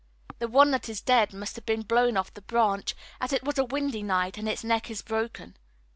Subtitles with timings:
[0.39, 3.59] The one that is dead must have been blown off the branch, as it was
[3.59, 5.55] a windy night and its neck is broken.